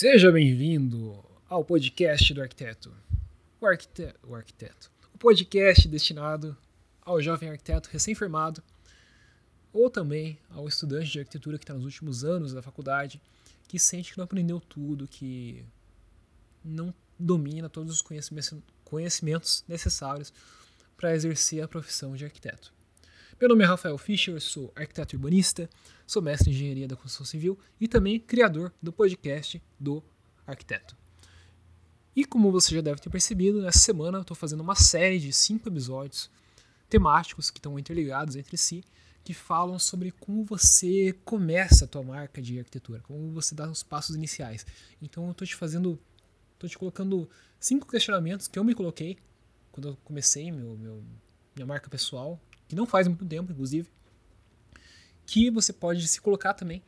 [0.00, 2.90] Seja bem-vindo ao podcast do arquiteto.
[3.60, 4.18] O, arquiteto.
[4.26, 4.90] o arquiteto.
[5.12, 6.56] O podcast destinado
[7.02, 8.62] ao jovem arquiteto recém-formado
[9.70, 13.20] ou também ao estudante de arquitetura que está nos últimos anos da faculdade,
[13.68, 15.62] que sente que não aprendeu tudo, que
[16.64, 18.02] não domina todos os
[18.82, 20.32] conhecimentos necessários
[20.96, 22.72] para exercer a profissão de arquiteto.
[23.40, 25.66] Meu nome é Rafael Fischer, sou arquiteto urbanista,
[26.06, 30.04] sou mestre em engenharia da construção civil e também criador do podcast do
[30.46, 30.94] arquiteto.
[32.14, 35.32] E como você já deve ter percebido, nessa semana eu estou fazendo uma série de
[35.32, 36.30] cinco episódios
[36.86, 38.84] temáticos que estão interligados entre si,
[39.24, 43.82] que falam sobre como você começa a tua marca de arquitetura, como você dá os
[43.82, 44.66] passos iniciais.
[45.00, 45.98] Então eu estou te fazendo,
[46.52, 47.26] estou te colocando
[47.58, 49.16] cinco questionamentos que eu me coloquei
[49.72, 51.02] quando eu comecei meu, meu
[51.56, 52.38] minha marca pessoal,
[52.70, 53.88] que não faz muito tempo, inclusive,
[55.26, 56.80] que você pode se colocar também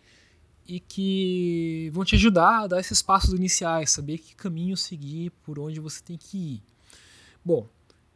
[0.65, 5.59] e que vão te ajudar a dar esses passos iniciais, saber que caminho seguir, por
[5.59, 6.63] onde você tem que ir.
[7.45, 7.69] Bom,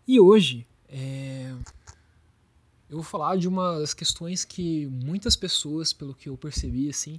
[0.07, 1.53] e hoje é,
[2.89, 7.19] eu vou falar de uma das questões que muitas pessoas, pelo que eu percebi, assim,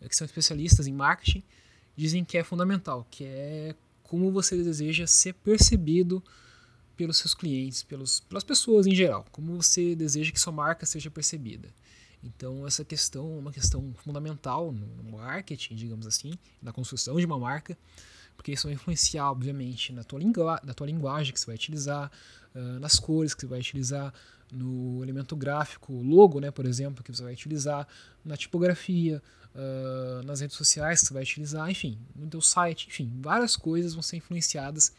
[0.00, 1.44] é que são especialistas em marketing,
[1.96, 6.20] dizem que é fundamental, que é como você deseja ser percebido
[6.96, 11.10] pelos seus clientes, pelos, pelas pessoas em geral, como você deseja que sua marca seja
[11.10, 11.68] percebida.
[12.22, 17.38] Então essa questão é uma questão fundamental no marketing, digamos assim, na construção de uma
[17.38, 17.76] marca,
[18.36, 22.10] porque isso vai influenciar, obviamente, na tua, lingua na tua linguagem que você vai utilizar,
[22.54, 24.12] uh, nas cores que você vai utilizar,
[24.52, 27.86] no elemento gráfico, logo, né, por exemplo, que você vai utilizar,
[28.24, 29.22] na tipografia,
[29.54, 33.94] uh, nas redes sociais que você vai utilizar, enfim, no teu site, enfim, várias coisas
[33.94, 34.92] vão ser influenciadas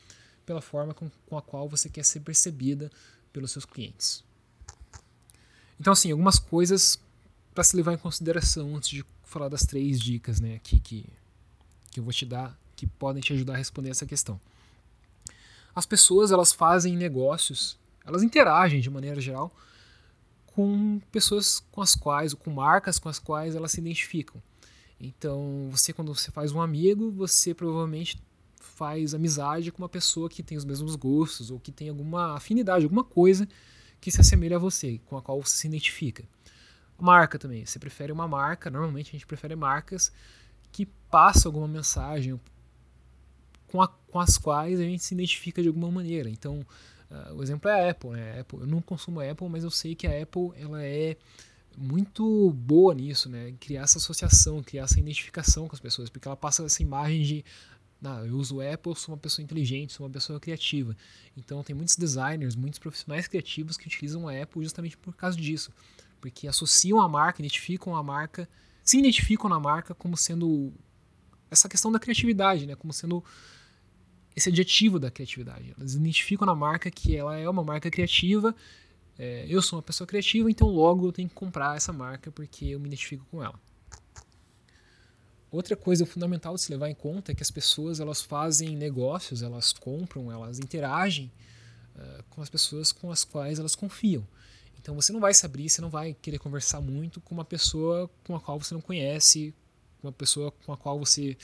[0.48, 2.90] pela forma com, com a qual você quer ser percebida
[3.34, 4.24] pelos seus clientes.
[5.78, 6.98] Então, assim, algumas coisas
[7.54, 11.06] para se levar em consideração antes de falar das três dicas né, aqui que,
[11.92, 14.40] que eu vou te dar que podem te ajudar a responder essa questão.
[15.76, 19.54] As pessoas elas fazem negócios, elas interagem de maneira geral
[20.46, 24.42] com pessoas com as quais, ou com marcas com as quais elas se identificam.
[25.00, 28.18] Então, você quando você faz um amigo, você provavelmente
[28.68, 32.84] faz amizade com uma pessoa que tem os mesmos gostos ou que tem alguma afinidade,
[32.84, 33.48] alguma coisa
[34.00, 36.24] que se assemelha a você, com a qual você se identifica.
[37.00, 37.66] Marca também.
[37.66, 40.12] Você prefere uma marca, normalmente a gente prefere marcas
[40.72, 42.40] que passam alguma mensagem
[43.68, 46.30] com, a, com as quais a gente se identifica de alguma maneira.
[46.30, 46.66] Então,
[47.12, 48.40] uh, o exemplo é a Apple, né?
[48.40, 48.60] Apple.
[48.62, 51.18] Eu não consumo a Apple, mas eu sei que a Apple ela é
[51.78, 53.54] muito boa nisso, né?
[53.60, 57.46] Criar essa associação, criar essa identificação com as pessoas, porque ela passa essa imagem de
[58.02, 60.96] não, eu uso Apple, sou uma pessoa inteligente, sou uma pessoa criativa.
[61.36, 65.72] Então tem muitos designers, muitos profissionais criativos que utilizam a Apple justamente por causa disso.
[66.22, 68.48] Porque associam a marca, identificam a marca,
[68.84, 70.72] se identificam na marca como sendo
[71.50, 72.76] essa questão da criatividade, né?
[72.76, 73.24] Como sendo
[74.36, 75.74] esse adjetivo da criatividade.
[75.78, 78.56] Elas identificam na marca que ela é uma marca criativa.
[79.18, 82.66] É, eu sou uma pessoa criativa, então logo eu tenho que comprar essa marca porque
[82.66, 83.60] eu me identifico com ela.
[85.52, 89.42] Outra coisa fundamental de se levar em conta é que as pessoas elas fazem negócios,
[89.42, 91.32] elas compram, elas interagem
[91.96, 94.28] uh, com as pessoas com as quais elas confiam.
[94.80, 98.10] Então você não vai se abrir, você não vai querer conversar muito com uma pessoa
[98.26, 99.54] com a qual você não conhece,
[100.02, 101.38] com uma pessoa com a qual você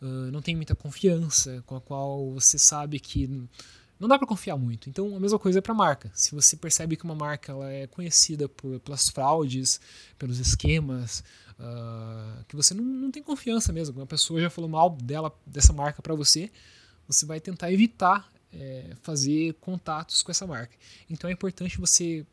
[0.00, 3.48] uh, não tem muita confiança, com a qual você sabe que
[4.00, 4.88] não dá para confiar muito.
[4.88, 6.10] Então a mesma coisa é para marca.
[6.14, 9.78] Se você percebe que uma marca ela é conhecida por, pelas fraudes,
[10.18, 11.22] pelos esquemas,
[11.58, 14.00] uh, que você não, não tem confiança mesmo.
[14.00, 16.50] Uma pessoa já falou mal dela, dessa marca para você,
[17.06, 20.74] você vai tentar evitar é, fazer contatos com essa marca.
[21.08, 22.26] Então é importante você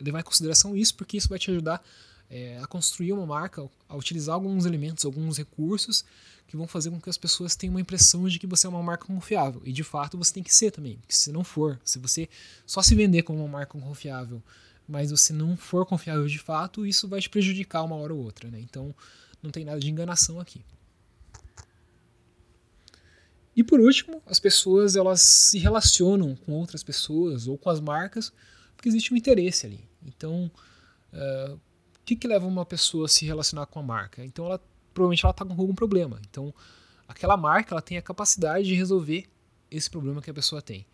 [0.00, 1.80] levar em consideração isso, porque isso vai te ajudar
[2.30, 6.04] é, a construir uma marca, a utilizar alguns elementos, alguns recursos
[6.46, 8.82] que vão fazer com que as pessoas tenham uma impressão de que você é uma
[8.82, 9.62] marca confiável.
[9.64, 10.96] E de fato você tem que ser também.
[10.96, 12.28] Porque se não for, se você
[12.66, 14.42] só se vender como uma marca confiável
[14.86, 18.50] mas você não for confiável de fato, isso vai te prejudicar uma hora ou outra.
[18.50, 18.60] Né?
[18.60, 18.94] Então
[19.42, 20.64] não tem nada de enganação aqui.
[23.56, 28.32] E por último, as pessoas elas se relacionam com outras pessoas ou com as marcas
[28.76, 29.88] porque existe um interesse ali.
[30.04, 30.50] Então,
[31.12, 31.60] uh,
[32.04, 34.24] que, que leva uma pessoa a se relacionar com a marca?
[34.24, 34.60] Então, ela
[34.92, 36.20] provavelmente ela está com algum problema.
[36.28, 36.54] Então,
[37.08, 39.26] aquela marca ela tem a capacidade de resolver
[39.70, 40.86] esse problema que a pessoa tem.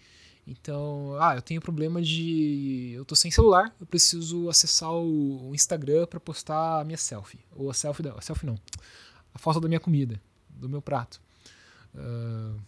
[0.46, 2.92] Então, ah, eu tenho problema de.
[2.94, 7.40] Eu tô sem celular, eu preciso acessar o Instagram para postar a minha selfie.
[7.54, 8.14] Ou a selfie, da...
[8.14, 8.58] a selfie não.
[9.34, 11.20] A foto da minha comida, do meu prato.
[11.94, 12.58] Uh...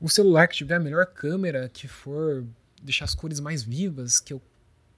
[0.00, 2.44] Um celular que tiver a melhor câmera, que for
[2.82, 4.40] deixar as cores mais vivas, que eu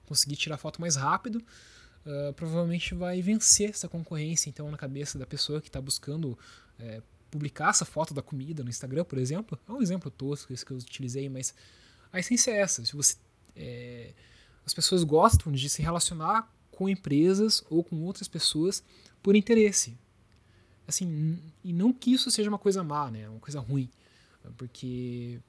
[0.05, 1.41] conseguir tirar foto mais rápido,
[2.05, 6.37] uh, provavelmente vai vencer essa concorrência, então, na cabeça da pessoa que está buscando
[6.79, 9.57] é, publicar essa foto da comida no Instagram, por exemplo.
[9.67, 11.53] É um exemplo tosco esse que eu utilizei, mas
[12.11, 12.85] a essência é essa.
[12.85, 13.15] Se você,
[13.55, 14.13] é,
[14.65, 18.83] as pessoas gostam de se relacionar com empresas ou com outras pessoas
[19.23, 19.97] por interesse.
[20.87, 23.29] Assim, e não que isso seja uma coisa má, né?
[23.29, 23.89] Uma coisa ruim.
[24.57, 25.39] Porque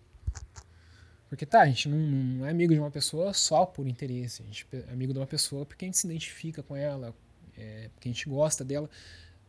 [1.32, 4.43] porque tá, a gente não, não, é amigo de uma pessoa só por interesse.
[4.43, 7.17] A gente é amigo de uma pessoa porque a gente se identifica com ela,
[7.56, 8.90] é, porque a gente gosta dela.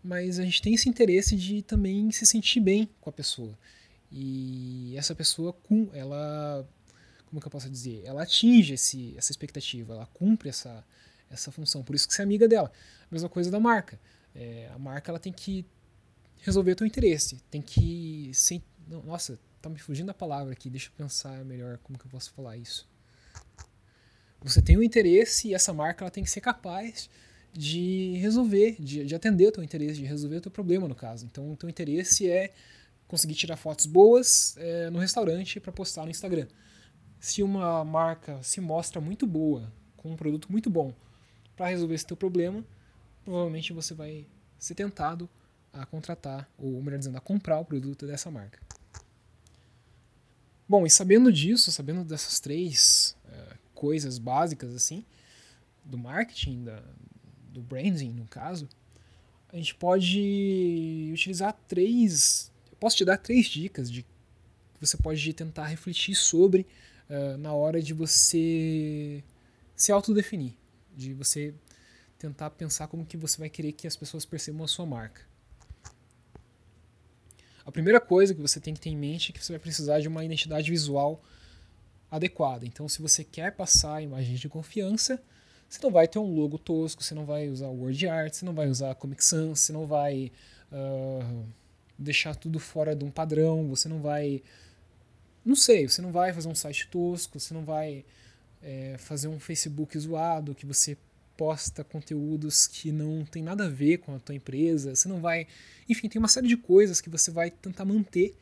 [0.01, 3.59] Mas a gente tem esse interesse de também se sentir bem com a pessoa.
[4.09, 5.53] E essa pessoa,
[5.91, 6.65] ela,
[7.25, 8.01] como que eu posso dizer?
[8.05, 10.85] Ela atinge esse, essa expectativa, ela cumpre essa,
[11.29, 11.83] essa função.
[11.83, 12.71] Por isso que você é amiga dela.
[13.11, 13.99] Mesma coisa da marca.
[14.33, 15.65] É, a marca ela tem que
[16.43, 17.41] resolver o teu interesse.
[17.51, 18.31] Tem que.
[18.33, 22.11] Sem, nossa, tá me fugindo a palavra aqui, deixa eu pensar melhor como que eu
[22.11, 22.85] posso falar isso.
[24.41, 27.09] Você tem um interesse e essa marca ela tem que ser capaz
[27.53, 31.25] de resolver, de, de atender o teu interesse, de resolver o teu problema no caso.
[31.25, 32.51] Então o teu interesse é
[33.07, 36.47] conseguir tirar fotos boas é, no restaurante para postar no Instagram.
[37.17, 40.93] Se uma marca se mostra muito boa, com um produto muito bom
[41.55, 42.65] para resolver esse teu problema,
[43.23, 44.27] provavelmente você vai
[44.59, 45.29] ser tentado
[45.71, 48.59] a contratar, ou melhor dizendo, a comprar o produto dessa marca.
[50.67, 55.05] Bom, e sabendo disso, sabendo dessas três é, coisas básicas assim,
[55.83, 56.81] do marketing, da,
[57.51, 58.67] do branding no caso,
[59.49, 62.51] a gente pode utilizar três.
[62.71, 64.09] Eu posso te dar três dicas de que
[64.79, 66.65] você pode tentar refletir sobre
[67.09, 69.23] uh, na hora de você
[69.75, 70.53] se autodefinir,
[70.95, 71.53] de você
[72.17, 75.21] tentar pensar como que você vai querer que as pessoas percebam a sua marca.
[77.65, 79.99] A primeira coisa que você tem que ter em mente é que você vai precisar
[79.99, 81.21] de uma identidade visual
[82.11, 82.65] adequada.
[82.65, 85.21] Então, se você quer passar imagens de confiança,
[85.69, 88.53] você não vai ter um logo tosco, você não vai usar word art, você não
[88.53, 90.31] vai usar Comic Sans, você não vai
[90.71, 91.45] uh,
[91.97, 94.43] deixar tudo fora de um padrão, você não vai.
[95.43, 98.05] Não sei, você não vai fazer um site tosco, você não vai
[98.61, 100.97] é, fazer um Facebook zoado que você
[101.37, 105.47] posta conteúdos que não tem nada a ver com a tua empresa, você não vai.
[105.89, 108.35] Enfim, tem uma série de coisas que você vai tentar manter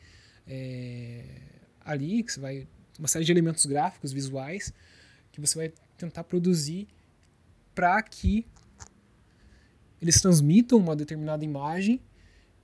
[0.46, 1.24] é,
[1.84, 2.66] ali, que você vai.
[2.98, 4.72] Uma série de elementos gráficos, visuais,
[5.32, 6.86] que você vai tentar produzir
[7.74, 8.46] para que
[10.00, 12.00] eles transmitam uma determinada imagem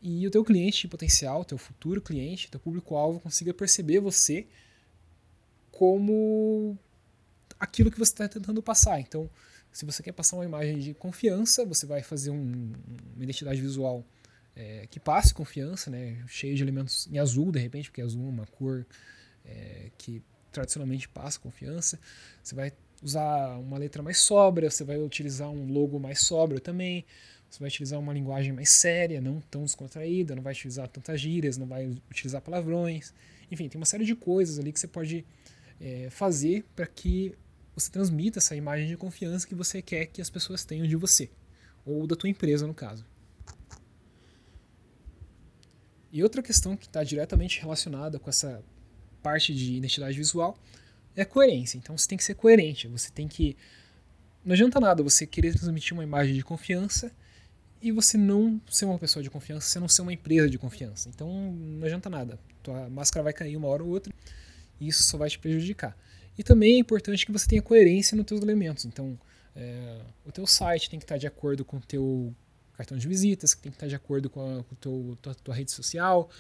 [0.02, 4.46] e o teu cliente potencial, teu futuro cliente, teu público-alvo consiga perceber você
[5.70, 6.76] como
[7.58, 9.00] aquilo que você está tentando passar.
[9.00, 9.30] Então,
[9.72, 12.72] se você quer passar uma imagem de confiança, você vai fazer um,
[13.14, 14.04] uma identidade visual
[14.56, 18.30] é, que passe confiança, né, cheio de elementos em azul, de repente, porque azul é
[18.30, 18.84] uma cor
[19.44, 21.98] é, que tradicionalmente passa confiança.
[22.42, 22.72] Você vai
[23.02, 27.04] usar uma letra mais sóbria, você vai utilizar um logo mais sóbrio também,
[27.48, 31.56] você vai utilizar uma linguagem mais séria, não tão descontraída, não vai utilizar tantas gírias,
[31.56, 33.14] não vai utilizar palavrões.
[33.50, 35.24] Enfim, tem uma série de coisas ali que você pode
[35.80, 37.34] é, fazer para que
[37.78, 41.30] você transmita essa imagem de confiança que você quer que as pessoas tenham de você,
[41.84, 43.04] ou da tua empresa, no caso.
[46.10, 48.62] E outra questão que está diretamente relacionada com essa
[49.22, 50.58] parte de identidade visual
[51.14, 51.76] é coerência.
[51.76, 53.56] Então você tem que ser coerente, você tem que.
[54.44, 57.12] Não adianta nada você querer transmitir uma imagem de confiança
[57.82, 61.08] e você não ser uma pessoa de confiança, você não ser uma empresa de confiança.
[61.08, 62.38] Então não adianta nada.
[62.62, 64.12] Tua máscara vai cair uma hora ou outra
[64.80, 65.96] e isso só vai te prejudicar.
[66.38, 68.84] E também é importante que você tenha coerência nos teus elementos.
[68.84, 69.18] Então,
[69.56, 72.32] é, o teu site tem que estar de acordo com o teu
[72.74, 75.72] cartão de visitas, tem que estar de acordo com a com teu, tua, tua rede
[75.72, 76.30] social,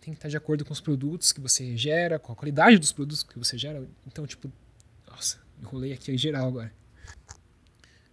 [0.00, 2.92] tem que estar de acordo com os produtos que você gera, com a qualidade dos
[2.92, 3.84] produtos que você gera.
[4.06, 4.50] Então, tipo,
[5.10, 6.72] nossa, enrolei aqui em geral agora.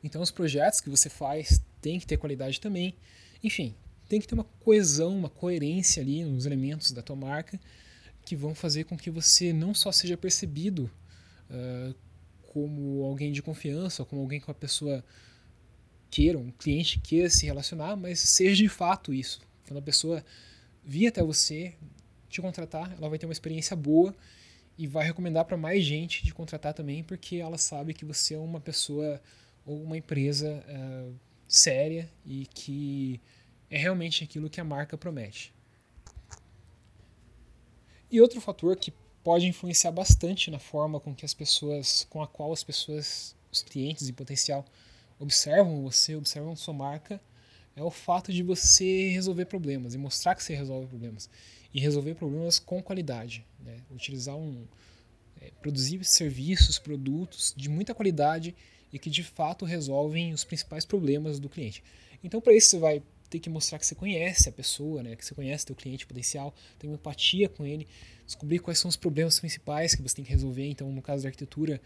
[0.03, 2.95] Então, os projetos que você faz tem que ter qualidade também.
[3.43, 3.75] Enfim,
[4.09, 7.59] tem que ter uma coesão, uma coerência ali nos elementos da tua marca
[8.25, 10.89] que vão fazer com que você não só seja percebido
[11.49, 11.95] uh,
[12.53, 15.03] como alguém de confiança, como alguém que a pessoa
[16.09, 19.41] queira, um cliente queira se relacionar, mas seja de fato isso.
[19.67, 20.23] Quando a pessoa
[20.83, 21.73] vir até você,
[22.29, 24.15] te contratar, ela vai ter uma experiência boa
[24.77, 28.37] e vai recomendar para mais gente de contratar também, porque ela sabe que você é
[28.39, 29.21] uma pessoa
[29.65, 31.15] ou uma empresa uh,
[31.47, 33.19] séria e que
[33.69, 35.53] é realmente aquilo que a marca promete.
[38.11, 38.93] E outro fator que
[39.25, 43.63] pode influenciar bastante na forma com que as pessoas, com a qual as pessoas, os
[43.63, 44.63] clientes em potencial
[45.17, 47.19] observam você, observam sua marca,
[47.75, 51.27] é o fato de você resolver problemas e mostrar que você resolve problemas
[51.73, 53.81] e resolver problemas com qualidade, né?
[53.89, 54.63] utilizar um
[55.41, 58.55] é, produzir serviços, produtos de muita qualidade
[58.93, 61.83] e que de fato resolvem os principais problemas do cliente.
[62.23, 63.03] Então, para isso, você vai
[63.35, 66.53] ter que mostrar que você conhece a pessoa, né, que você conhece teu cliente potencial,
[66.79, 67.87] tem uma empatia com ele,
[68.25, 70.67] descobrir quais são os problemas principais que você tem que resolver.
[70.67, 71.81] Então, no caso da arquitetura,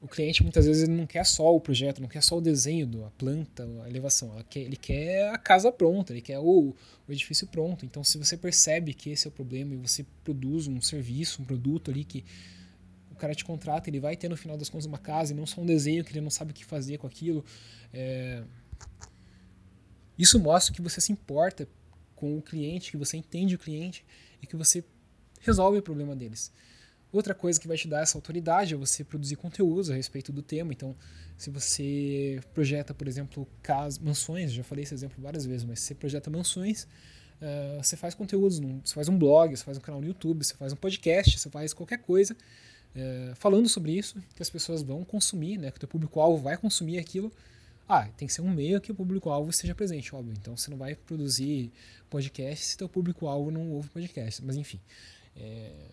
[0.00, 2.86] o cliente muitas vezes ele não quer só o projeto, não quer só o desenho
[2.86, 6.74] da planta, a elevação, ele quer a casa pronta, ele quer o,
[7.06, 7.84] o, edifício pronto.
[7.84, 11.44] Então, se você percebe que esse é o problema e você produz um serviço, um
[11.44, 12.24] produto ali que
[13.12, 15.46] o cara te contrata, ele vai ter no final das contas uma casa e não
[15.46, 17.44] só um desenho que ele não sabe o que fazer com aquilo.
[17.94, 18.42] É...
[20.18, 21.68] Isso mostra que você se importa
[22.14, 24.04] com o cliente, que você entende o cliente
[24.40, 24.84] e que você
[25.40, 26.52] resolve o problema deles.
[27.12, 30.40] Outra coisa que vai te dar essa autoridade é você produzir conteúdos a respeito do
[30.40, 30.72] tema.
[30.72, 30.96] Então,
[31.36, 35.88] se você projeta, por exemplo, casas, mansões, já falei esse exemplo várias vezes, mas se
[35.88, 40.00] você projeta mansões, uh, você faz conteúdos, você faz um blog, você faz um canal
[40.00, 44.42] no YouTube, você faz um podcast, você faz qualquer coisa uh, falando sobre isso, que
[44.42, 47.30] as pessoas vão consumir, né, que o teu público-alvo vai consumir aquilo.
[47.94, 50.34] Ah, tem que ser um meio que o público-alvo esteja presente, óbvio.
[50.38, 51.70] Então, você não vai produzir
[52.08, 54.42] podcast se teu público-alvo não ouve podcast.
[54.42, 54.80] Mas, enfim.
[55.36, 55.90] É,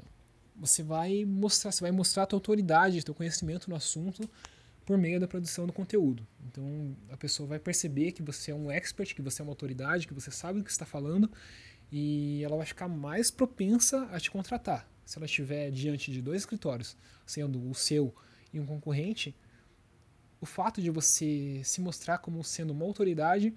[0.55, 4.29] você vai mostrar, você vai mostrar a tua autoridade, teu conhecimento no assunto
[4.85, 6.25] por meio da produção do conteúdo.
[6.47, 10.07] Então a pessoa vai perceber que você é um expert, que você é uma autoridade,
[10.07, 11.29] que você sabe o que está falando
[11.91, 14.89] e ela vai ficar mais propensa a te contratar.
[15.05, 18.13] Se ela estiver diante de dois escritórios, sendo o seu
[18.51, 19.35] e um concorrente,
[20.41, 23.53] o fato de você se mostrar como sendo uma autoridade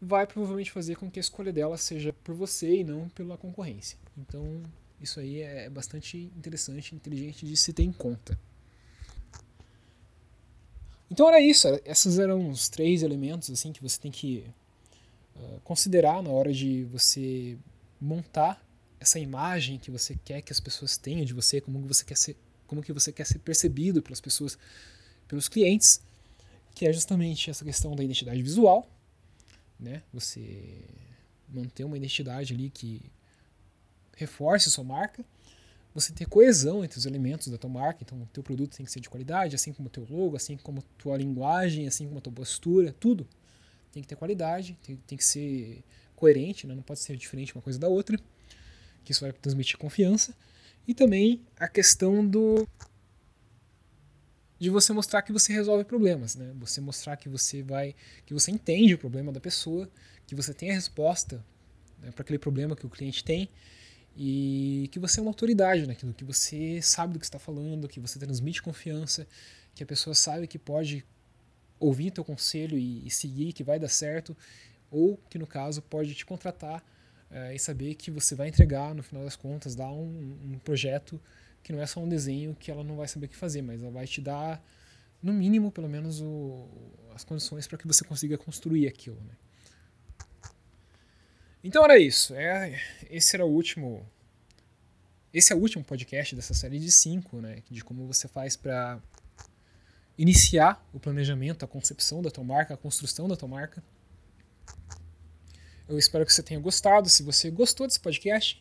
[0.00, 3.98] vai provavelmente fazer com que a escolha dela seja por você e não pela concorrência.
[4.16, 4.62] Então,
[5.00, 8.38] isso aí é bastante interessante, inteligente de se ter em conta.
[11.10, 14.44] Então era isso, esses eram os três elementos assim que você tem que
[15.36, 17.56] uh, considerar na hora de você
[17.98, 18.62] montar
[19.00, 22.16] essa imagem que você quer que as pessoas tenham de você, como que você quer
[22.16, 24.58] ser, como que você quer ser percebido pelas pessoas,
[25.28, 26.00] pelos clientes,
[26.74, 28.88] que é justamente essa questão da identidade visual,
[29.78, 30.02] né?
[30.12, 30.84] Você
[31.48, 33.00] manter uma identidade ali que
[34.16, 35.24] reforce sua marca,
[35.94, 38.92] você ter coesão entre os elementos da tua marca, então o teu produto tem que
[38.92, 42.18] ser de qualidade, assim como o teu logo, assim como a tua linguagem, assim como
[42.18, 43.26] a tua postura, tudo
[43.92, 45.82] tem que ter qualidade, tem, tem que ser
[46.14, 46.74] coerente, né?
[46.74, 48.18] não pode ser diferente uma coisa da outra,
[49.04, 50.34] que isso vai transmitir confiança.
[50.86, 52.66] E também a questão do
[54.58, 56.52] de você mostrar que você resolve problemas, né?
[56.58, 57.94] Você mostrar que você vai,
[58.26, 59.88] que você entende o problema da pessoa,
[60.26, 61.44] que você tem a resposta
[62.00, 63.48] né, para aquele problema que o cliente tem
[64.16, 68.00] e que você é uma autoridade naquilo, que você sabe do que está falando, que
[68.00, 69.26] você transmite confiança,
[69.74, 71.04] que a pessoa sabe que pode
[71.78, 74.36] ouvir teu conselho e, e seguir, que vai dar certo,
[74.90, 76.84] ou que no caso pode te contratar
[77.30, 81.20] é, e saber que você vai entregar, no final das contas, dar um, um, projeto
[81.68, 83.82] que não é só um desenho que ela não vai saber o que fazer, mas
[83.82, 84.58] ela vai te dar,
[85.22, 86.66] no mínimo, pelo menos, o,
[87.14, 89.20] as condições para que você consiga construir aquilo.
[89.20, 89.34] Né?
[91.62, 92.34] Então era isso.
[92.34, 94.08] É, esse era o último.
[95.30, 97.62] Esse é o último podcast dessa série de cinco, né?
[97.70, 98.98] De como você faz para
[100.16, 103.84] iniciar o planejamento, a concepção da tua marca, a construção da tua marca.
[105.86, 107.10] Eu espero que você tenha gostado.
[107.10, 108.58] Se você gostou desse podcast,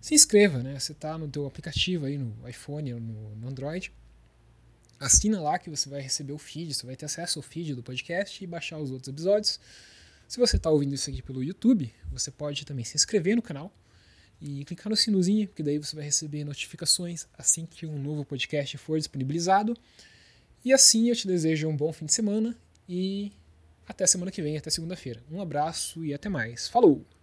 [0.00, 0.78] se inscreva, né?
[0.78, 3.92] Você está no teu aplicativo aí no iPhone ou no, no Android.
[4.98, 7.82] Assina lá que você vai receber o feed, você vai ter acesso ao feed do
[7.82, 9.58] podcast e baixar os outros episódios.
[10.28, 13.72] Se você está ouvindo isso aqui pelo YouTube, você pode também se inscrever no canal
[14.40, 18.78] e clicar no sinuzinho, porque daí você vai receber notificações assim que um novo podcast
[18.78, 19.76] for disponibilizado.
[20.64, 22.56] E assim eu te desejo um bom fim de semana
[22.88, 23.32] e
[23.88, 25.22] até semana que vem, até segunda-feira.
[25.30, 26.68] Um abraço e até mais.
[26.68, 27.19] Falou!